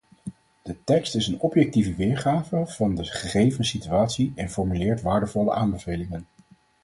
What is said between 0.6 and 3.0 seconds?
De tekst is een objectieve weergave van